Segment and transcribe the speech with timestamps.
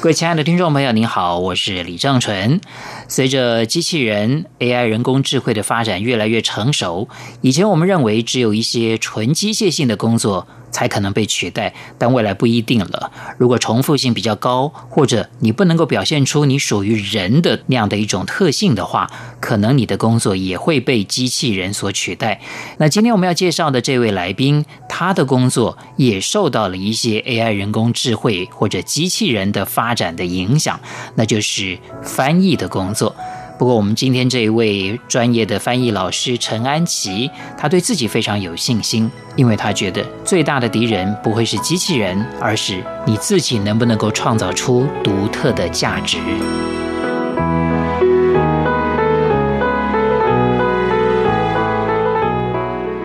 [0.00, 2.60] 各位亲爱的听众朋友，您好，我是李正淳。
[3.08, 7.08] 随着机器人 AI 人工智慧的发展越来越成熟，
[7.40, 13.10] 以前我们认为只有一些纯机械性的工作才可能被取代，但未来不一定了。
[13.38, 19.10] 如果重复性比较高，或者你不能够表现出你属于人的那样的一种特性的话，
[19.40, 22.40] 可能你的工作也会被机器人所取代。
[22.78, 30.78] 那今天我们要介绍的这位来宾，他的工作也受到了一些 AI 人工智慧或者机器人的发展的影响，
[31.14, 33.14] 那就是翻译的工作。
[33.58, 46.18] 不过，我们今天这一位专业的翻译老师陈安琪，他对自己非常有信心，因为他觉得最大的敌人不会是机器人，而是你自己能不能够创造出独特的价值。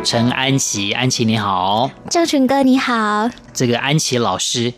[0.04, 4.72] 陈安琪，安琪你好，郑群哥你好，这个安琪老师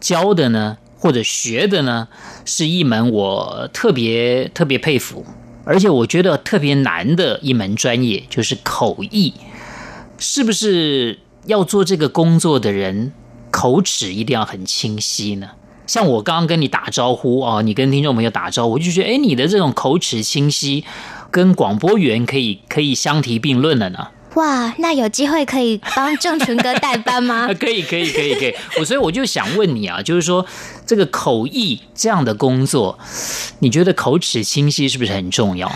[0.00, 0.78] 教的呢？
[1.02, 2.06] 或者学的呢，
[2.44, 5.26] 是一门我特别特别佩服，
[5.64, 9.34] 而且我觉得特别难的一门专业，就是口译。
[10.18, 13.12] 是不是要做这个工作的人，
[13.50, 15.50] 口齿一定要很清晰呢？
[15.88, 20.84] 像我刚刚跟你打招呼啊，你跟听众朋友打招呼，我就觉得，哎，你的这种口齿清晰，
[21.32, 24.06] 跟广播员可以可以相提并论了呢。
[24.34, 27.48] 哇，那有机会可以帮正淳哥代班吗？
[27.60, 28.54] 可以，可以，可以，可以。
[28.78, 30.44] 我所以我就想问你啊，就是说
[30.86, 32.98] 这个口译这样的工作，
[33.58, 35.70] 你觉得口齿清晰是不是很重要？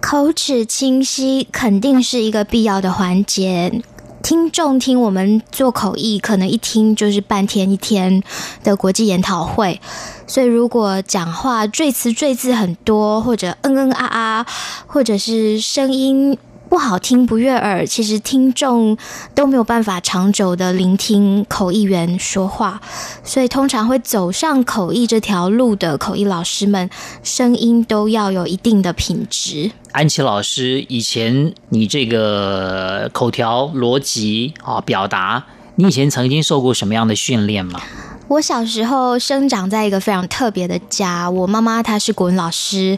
[0.00, 3.80] 口齿清晰肯定是一个必要的环节。
[4.22, 8.22] 听众听我们做口译，可能一听就是半天一天
[8.64, 9.80] 的国际研讨会，
[10.26, 14.46] 所以如果讲话赘词赘字很多，或者嗯嗯啊啊，
[14.86, 16.36] 或者是声音。
[16.68, 18.96] 不好听不悦耳，其实听众
[19.34, 22.80] 都没有办法长久的聆听口译员说话，
[23.22, 26.90] 所以通常会走上口译这条路的口译老师们，
[27.22, 29.70] 声音都要有一定的品质。
[29.92, 35.46] 安琪老师，以前你这个口条逻辑啊表达，
[35.76, 37.80] 你以前曾经受过什么样的训练吗？
[38.28, 42.96] 我小时候生长在一个非常特别的家，我妈妈她是国文老师。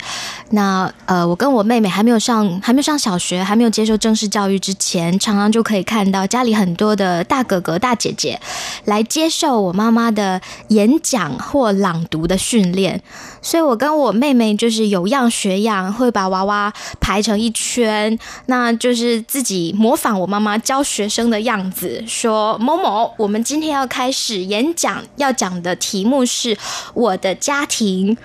[0.50, 8.40] 那呃，我跟我妹妹还没有上还没有上小学，还没有接受正式教育之前，常常就可以看到家里很多的大哥哥大姐姐
[8.86, 13.02] 来接受我妈妈的演讲或朗读的训练。
[13.40, 25.02] 所以我跟我妹妹就是有样学样，会把娃娃排成一圈，那就是自己模仿我妈妈教学生的样子，说某某，我们今天要开始演讲。
[25.16, 26.56] 要讲的题目是
[26.94, 28.16] 我的家庭，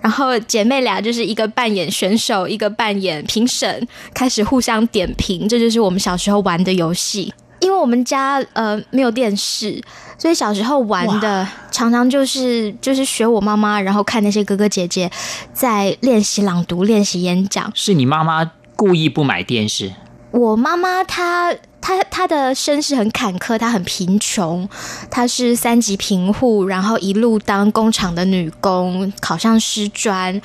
[0.00, 5.48] 然后姐妹俩就是一个扮演选手，一个扮演评审，开始互相点评。
[5.48, 7.32] 这就是我们小时候玩的游戏。
[7.62, 9.80] 因为我们家呃没有电视，
[10.18, 15.10] 所以小时候玩的常常就是就是学我妈妈，然后看那些哥哥姐姐
[15.52, 17.72] 在练习朗读、练习演讲。
[17.74, 19.92] 是你妈妈故意不买电视？
[20.32, 21.54] 我妈妈她。
[21.82, 24.66] 他他的身世很坎坷，他很贫穷，
[25.10, 30.40] 他是三级贫户，然后一路当工厂的女工，考上师专，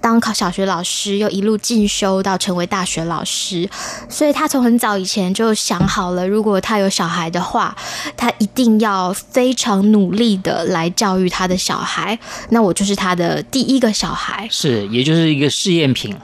[0.00, 3.70] 当考小学老师，又一路进修到成为大学老师。
[4.08, 7.76] 所以他从很早以前就想好了，如果他有小孩的话，
[8.16, 12.18] 他一定要非常努力的来教育他的小孩。
[12.48, 16.16] 那我就是他的第一个小孩，是，也就是一个试验品。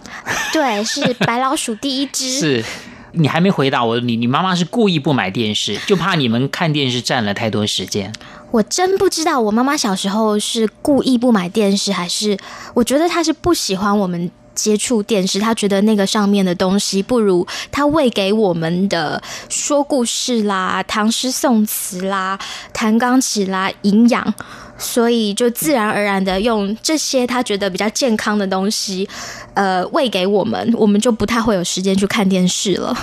[0.52, 2.26] 对，是白老鼠第一只。
[2.36, 2.64] 是。
[3.12, 8.12] 你还没回答我，你你妈妈是故意不买电视，就怕你们看电视占了太多时间。
[8.50, 12.36] 我真不知道，我妈妈小时候是故意不买电视，还是
[12.74, 22.38] 我觉得她是不喜欢我们接触电视，她觉得那个上面的东西不如她喂给我们的说故事啦、唐诗宋词啦、
[22.72, 24.34] 弹钢琴啦营养。
[24.78, 29.08] 所以就自然而然的用这些他觉得比较健康的东西，
[29.54, 32.94] 呃，喂给我们，我们就不太会有时间去看电视了。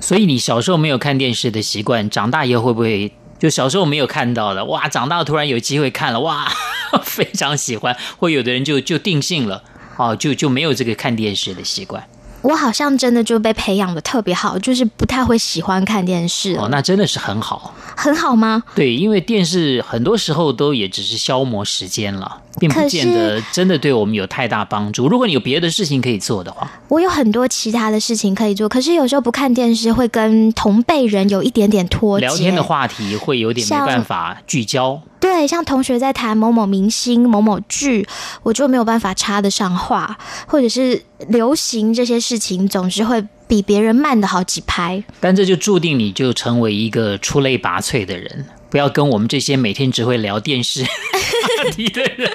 [0.00, 4.64] 所以你小时候没有看电视的习惯，长大以后会不会就小时候没有看到了？
[4.64, 6.50] 哇，长大突然有机会看了，哇，
[7.04, 7.96] 非常喜欢。
[8.18, 9.62] 或有的人就就定性了，
[9.96, 12.02] 哦，就就没有这个看电视的习惯。
[12.42, 16.54] 我好像真的就被培养的特别好，就是不太会喜欢看电视。
[16.56, 17.74] 哦，那真的是很好。
[17.96, 18.62] 很好吗？
[18.74, 22.40] 对，因为电视很多时候都也只是消磨时间了。
[22.58, 25.08] 并不见得真的对我们有太大帮助。
[25.08, 28.68] 如果你有别的事情可以做的话，我有很多其他的事情可以做。
[28.68, 35.00] 可是有时候不看电视，会跟同辈人有一点点脱节，聊天的话题会有点没办法聚焦。
[35.20, 38.06] 对，像同学在谈某某明星、某某剧，
[38.42, 45.04] 我就没有办法插得上话，或者是流行这些事情，总是会比别人慢的好几拍。
[45.20, 48.46] 但这就注定你就成为一个出类拔萃的人。
[48.70, 52.30] 不要跟我们这些每天只会聊电视话题的人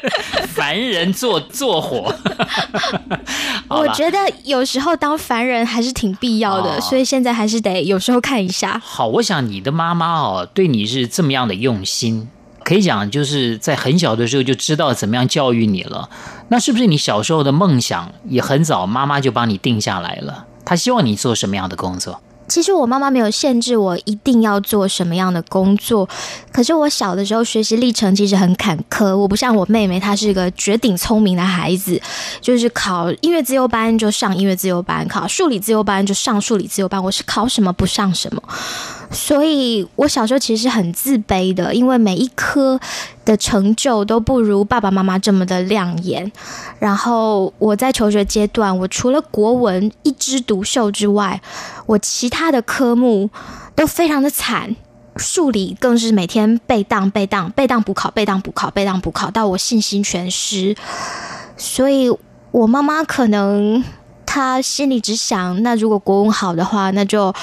[0.50, 2.14] 凡人做做伙。
[3.70, 8.80] 我觉得有时候当凡人还是挺必要的，哦，所以现在还是得有时候看一下。
[8.84, 12.30] 好，我想你的妈妈哦，对你是这么样的用心，
[12.64, 16.10] 可以讲就是在很小的时候就知道怎么样教育你了。
[16.50, 20.46] 那是不是你小时候的梦想也很早妈妈就帮你定下来了？
[20.64, 22.22] 她希望你做什么样的工作？
[22.48, 26.08] 其实我妈妈没有限制我一定要做什么样的工作，
[26.52, 29.16] 可是我小的时候学习历程其实很坎坷。
[29.16, 32.00] 我不像我妹妹，她是一个绝顶聪明的孩子，
[32.42, 37.04] 就是考音乐自由班就上音乐自由班，考数理自由班就上数理自由班。
[37.04, 38.42] 我是考什么不上什么。
[39.12, 42.80] 所以我小时候其实很自卑的，因为每一科
[43.24, 46.32] 的成就都不如爸爸妈妈这么的亮眼。
[46.80, 51.42] 然后我在求学阶段，我除了国文一枝独秀之外，
[51.86, 53.30] 我其他的科目
[53.76, 54.76] 都非常的惨，
[55.16, 60.76] 数理更是每天背当背当背当补考背当补考背当补考，到我信心全失。
[61.56, 62.12] 所以
[62.52, 63.84] 我妈妈可能。
[64.36, 67.34] 他心里只想，那如果国文好的话，那就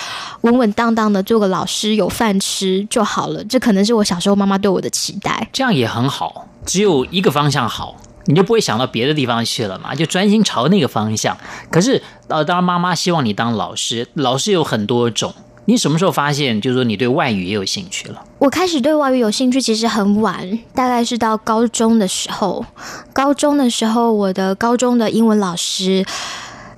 [0.42, 3.42] 稳稳当当的做个老师，有饭吃就好了。
[3.44, 5.48] 这可能是我小时候妈妈对我的期待。
[5.54, 7.96] 这样也很好，只有一个方向好，
[8.26, 11.34] 你就不会想到别的地方去了嘛，就专心朝那个方向。
[11.70, 15.34] 可是，呃，当然妈妈希望你当老师，老师有很多种。
[15.64, 18.22] 你什么时候发现，就是说你对外语也有兴趣了？
[18.38, 22.66] 我开始对外语有兴趣，其实很晚，大概是到高中的时候。
[23.14, 26.04] 高中的时候，我的高中的英文老师。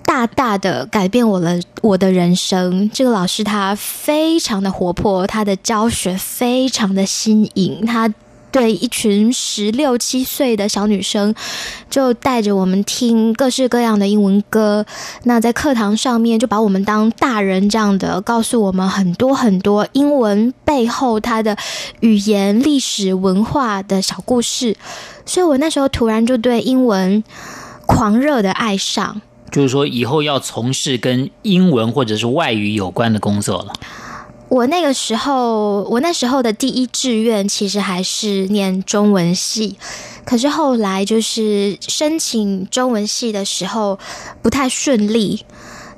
[0.04, 2.88] 大大的改变我了，我的人生。
[2.92, 7.84] 这个老师他非常的活泼，他的教学非常的新颖。
[7.84, 8.12] 他
[8.52, 11.34] 对一群十六七岁的小女生，
[11.90, 14.86] 就带着我们听各式各样的英文歌。
[15.24, 21.56] 那在课堂上面，就把我们当大人这样的，告诉我们很多很多英文背后它的
[21.98, 24.76] 语言、历史、文化的小故事。
[25.26, 27.24] 所以我那时候突然就对英文
[27.86, 29.20] 狂热的爱上。
[29.50, 33.73] 就是说，以后要从事跟英文或者是外语有关的工作了。
[34.49, 39.76] 我那个时候，我那时候的第一志愿其实还是念中文系，
[40.25, 43.99] 可是后来就是申请中文系的时候
[44.43, 45.44] 不太顺利。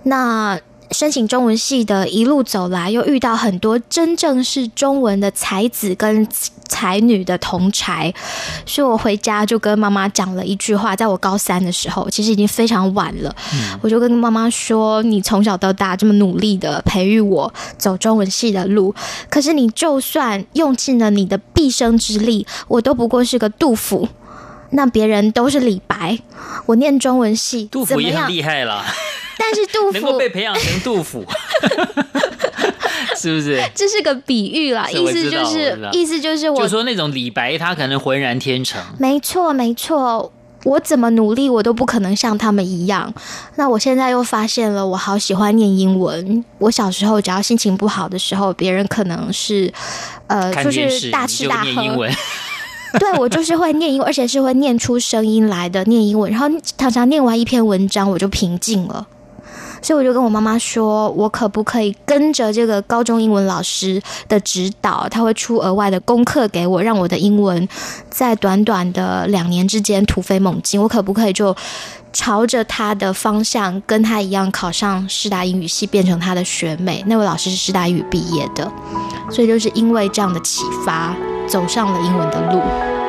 [0.05, 0.59] 那
[0.91, 6.27] 申请中文系的一路走来，又遇到很多真正是中文的才子跟。
[6.69, 8.13] 才女的同才，
[8.67, 13.35] 所以我回家就跟妈妈讲了一句话，在我高三的时候，其实已经非常晚了。
[13.55, 18.93] 嗯、我就跟妈妈说：“你从小到大这么努力的培育我走中文系的路，
[19.31, 24.09] 可是你就算用尽了你的毕生之力，我都不过是个杜甫，
[24.71, 26.19] 那别人都是李白。
[26.67, 28.85] 我念中文系，杜甫也很厉害了，
[29.39, 31.25] 但是杜甫能够被培养成杜甫。”
[33.17, 33.63] 是不是？
[33.75, 38.81] 这是个比喻啦，意思就是，意思就是我，就说那种李白，他可能浑然天成。
[38.99, 40.31] 没错，没错，
[40.65, 43.13] 我怎么努力，我都不可能像他们一样。
[43.57, 46.45] 那我现在又发现了，我好喜欢念英文。
[46.59, 49.73] 我小时候只要心情不好的时候，别人可能是
[50.27, 51.83] 呃，就是大吃大喝。
[51.83, 52.13] 英文
[53.01, 56.31] 对，我就是会念英文，而且是会念出声音来的念英文。
[56.31, 59.07] 然后常常念完一篇文章，我就平静了。
[59.87, 67.69] 所以我就跟我妈妈说，我可不可以跟着这个高中英文老师的指导，他会出额外的功课给我，让我的英文
[68.11, 70.83] 在短短的两年之间突飞猛进。
[70.83, 71.55] 我可不可以就
[72.13, 77.05] 朝着他的方向，跟他一样考上师大英语系，变成他的学妹？
[77.07, 78.69] 那位老师是师大英语毕业的，
[79.31, 81.15] 所以就是因为这样的启发，
[81.47, 83.06] 走上了英文的路。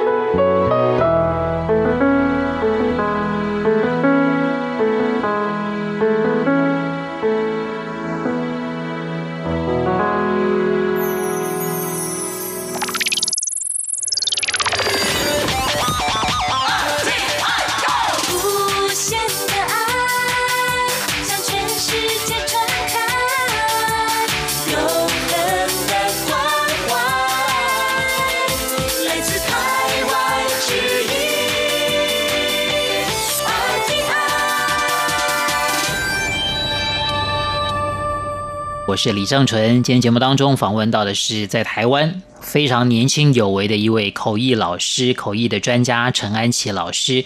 [38.97, 39.83] 是李正淳。
[39.83, 47.23] 今天节目当中访问到的是在台湾非常年轻有为的一位口译老师、口译的专家陈安琪老师。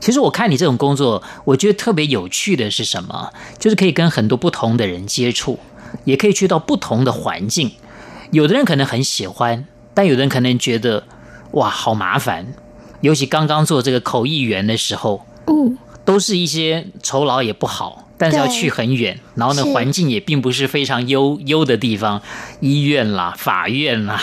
[0.00, 3.32] 其实我看你这种工作，我觉得特别有趣的是什么？
[3.58, 5.58] 就是可以跟很多不同的人接触，
[6.04, 7.72] 也可以去到不同的环境。
[8.30, 11.04] 有的人可能很喜欢，但有的人可能觉得
[11.52, 12.52] 哇，好麻烦。
[13.00, 22.22] 尤其刚刚做这个口译员的时候，嗯，都是一些酬劳也不好，但是要去很远，然后呢，环境也并不是非常优优的地方，
[22.60, 24.22] 医院啦、法院啦、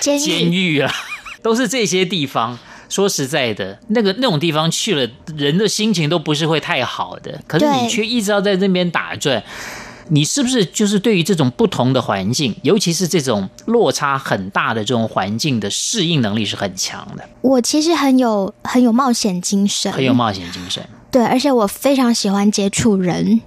[0.00, 0.92] 监狱啦，
[1.40, 2.58] 都是这些地方。
[2.88, 7.40] 说实在的，那个那种地方去了，人的心情都不是会太好的。
[7.46, 9.40] 可是你却一直要在那边打转，
[10.08, 17.22] 你是不是就是对于这种不同的环境，尤其是这种落差很大的这种环境的适应能力是很强的？
[17.42, 20.84] 我其实很有很有冒险精神，很有冒险精神。
[21.10, 23.40] 对，而且我非常喜欢接触人，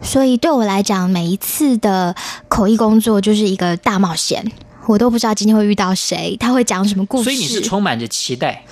[0.00, 2.14] 所以对我来讲，每一次的
[2.48, 4.44] 口译工作就是一个大冒险。
[4.86, 8.64] 我都不知道今天会遇到谁，他会讲什么故事，所以你是充满着期待。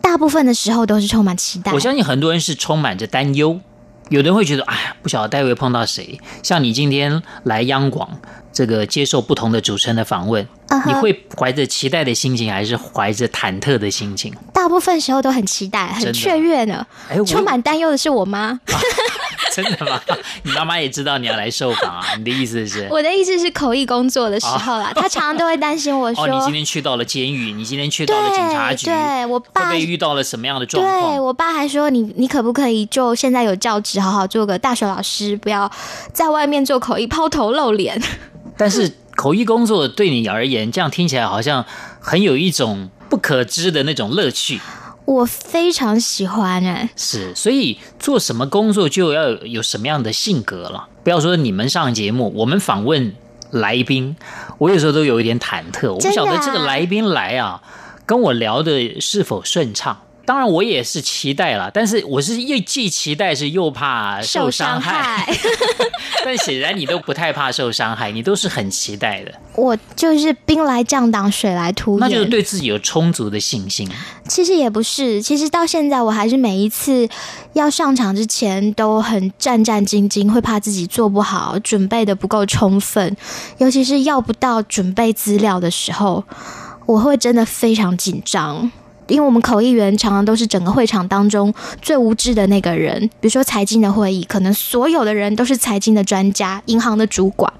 [0.00, 1.72] 大部分的时候都是充满期待。
[1.72, 3.58] 我相信很多人是充满着担忧，
[4.08, 6.20] 有的人会觉得，哎呀，不晓得待会会碰到谁。
[6.42, 8.18] 像你今天来央广，
[8.52, 10.86] 这个接受不同的主持人的访问，uh-huh.
[10.86, 14.32] 你会怀着期待的心情，还是怀着忐忑的心情？
[14.52, 16.86] 大部分时候都很期待，很雀跃呢。
[17.08, 18.40] 哎，充满担忧的是我妈。
[18.40, 18.60] 啊
[19.54, 20.00] 真的吗？
[20.44, 22.02] 你妈妈也知道你要来受访啊？
[22.16, 22.88] 你的意思是？
[22.90, 35.70] 我的意思是口译工作的时候啦，她、哦、常常都会担心我说： “哦，你今天去到了监狱，你今天去到了警察局，对我爸会会遇到了什么样的状况？”对我爸还说：“你你可不可以就现在有教职，好好做个大学老师，不要
[36.14, 38.00] 在外面做口译抛头露脸。”
[38.62, 41.66] 但是口译工作对你而言，这样听起来好像
[41.98, 44.60] 很有一种不可知的那种乐趣。
[45.04, 50.86] 我非常喜欢哎，是，所以做什么工作就要有什么样的性格了。
[51.02, 53.12] 不要说你们上节目，我们访问
[53.50, 54.14] 来宾，
[54.58, 57.60] 我有时候都有一点忐忑，我不晓得这个来宾来啊，
[58.06, 60.02] 跟我聊的是否顺畅。
[60.32, 65.30] 当然，我也是期待了，但是我是又既期待是又怕受伤害。
[66.24, 69.34] 但显然你都不太怕受伤害，你都是很期待的。
[69.54, 73.86] 我就是兵来将挡，水来土掩，那就是对自己有充足的信心。
[74.26, 77.06] 其实也不是，其实到现在我还是每一次
[77.52, 83.14] 要上场之前都很战战兢兢，会怕自己做不好，准备的不够充分，
[83.58, 86.24] 尤其是要不到准备资料的时候，
[86.86, 88.72] 我会真的非常紧张。
[89.12, 91.52] 因为我们口译员常常都是整个会场当中
[91.82, 97.52] 最无知的那个人，比如说财经的会议，可能所有的人都是财经的专家、银行的主管，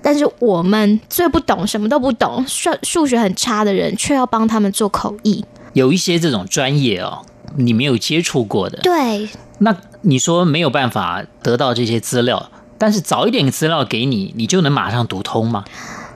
[0.00, 5.44] 但是我们最不懂、什么都不懂、数数学很差的人，却要帮他们做口译。
[5.72, 7.22] 有一些这种专业哦，
[7.56, 9.28] 你没有接触过的，对。
[9.58, 15.64] 那你说没有办法得到这些资料，但是早一点资料给你，你就能马上读通吗？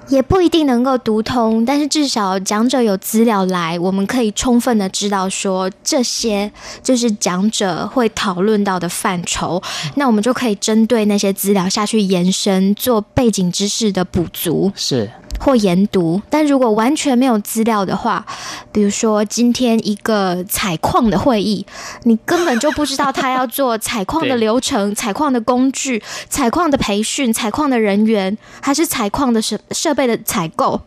[0.09, 6.51] 也不一定能够读通，但是至少讲者有资料来，我们可以充分的知道说，这些
[6.83, 9.63] 就是讲者会讨论到的范畴，
[9.97, 14.71] 那我们就可以针对那些资料下去延伸，做背景知识的补足。
[14.75, 15.11] 是。
[15.45, 18.25] 或研读，但如果完全没有资料的话，
[18.73, 21.67] 比如说今天一个采矿的会议，
[22.05, 30.81] 你根本就不知道他要做采矿的流程、采矿的工具、采矿的培训、采矿的人员，还是采矿的设设备的采购，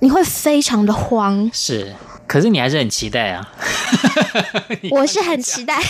[0.00, 1.48] 你会非常的慌。
[1.54, 1.94] 是，
[2.26, 3.48] 可是你还是很期待啊！
[4.90, 5.80] 我是很期待，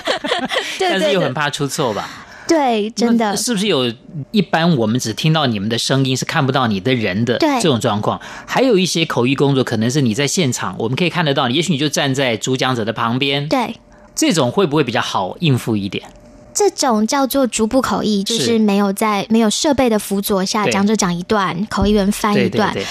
[0.78, 2.06] 但是又很怕出错吧？
[2.48, 3.92] 对，真的是不是有
[4.30, 8.18] 一般我们只听到你们的声音，是看不到你的人的这种状况？
[8.46, 13.46] 还有一些口译工作，可能是你在现场，我们可以看得到你，也许你就站在主讲者的旁边。
[13.48, 13.76] 对，
[14.14, 16.02] 这种会不会比较好应付一点？
[16.54, 22.72] 这种叫做逐步口译，就是没有在没有设备的辅佐下，讲者讲一段，口译员翻一段。
[22.72, 22.86] 对对对。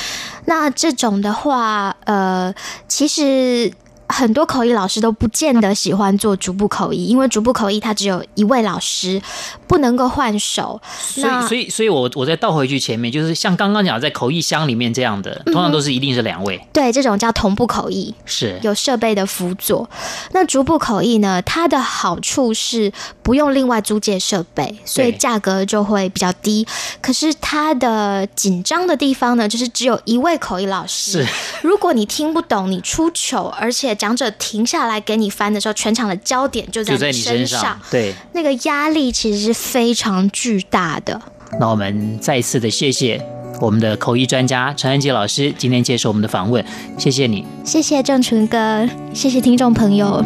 [0.45, 2.53] 那这种的话，呃，
[2.87, 3.71] 其实。
[4.09, 9.21] 很多口译老师都不见得喜欢做逐步口译，因为逐步口译它只有一位老师，
[9.67, 10.81] 不能够换手。
[10.97, 16.55] 所以，所以，所以我我再倒回去前面，就是像刚刚讲在口译箱里面这样的，通常都是一定是两位。
[16.57, 19.87] 嗯、对，这种叫同步口译，是有设备的辅佐。
[20.31, 21.41] 那逐步口译呢？
[21.41, 26.65] 它的好处是不用另外租借设备，所以价格就会比较低。
[27.01, 31.23] 可是它的紧张的地方呢，就是只有一位口译老师。
[31.23, 31.27] 是，
[31.61, 33.96] 如果你听不懂，你出糗，而且。
[33.97, 41.19] 讲者停下来给你翻的时候，全场的焦点就在你身上，身上对，那个压力其实是非常巨大的。
[41.59, 43.21] 那我们再一次的谢谢
[43.59, 46.63] 我们的口译专家陈安吉老师今天接受我们的访问，
[46.97, 50.23] 谢谢你，谢谢郑纯哥，谢谢听众朋友。